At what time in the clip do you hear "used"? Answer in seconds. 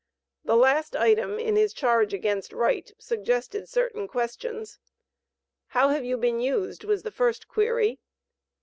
6.39-6.83